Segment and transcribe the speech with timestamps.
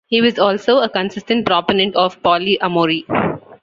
[0.07, 3.05] He was also a consistent proponent of polyamory.